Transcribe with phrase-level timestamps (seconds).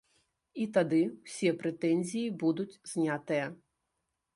[0.63, 3.45] І тады ўсе прэтэнзіі будуць знятыя.